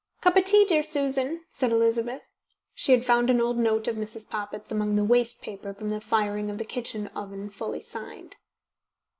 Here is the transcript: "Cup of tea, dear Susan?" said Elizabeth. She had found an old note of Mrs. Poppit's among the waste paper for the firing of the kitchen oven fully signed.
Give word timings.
"Cup 0.21 0.35
of 0.35 0.45
tea, 0.45 0.65
dear 0.65 0.81
Susan?" 0.81 1.43
said 1.51 1.71
Elizabeth. 1.71 2.23
She 2.73 2.91
had 2.91 3.05
found 3.05 3.29
an 3.29 3.39
old 3.39 3.59
note 3.59 3.87
of 3.87 3.97
Mrs. 3.97 4.27
Poppit's 4.27 4.71
among 4.71 4.95
the 4.95 5.03
waste 5.03 5.43
paper 5.43 5.75
for 5.75 5.83
the 5.83 6.01
firing 6.01 6.49
of 6.49 6.57
the 6.57 6.65
kitchen 6.65 7.05
oven 7.09 7.51
fully 7.51 7.81
signed. 7.83 8.35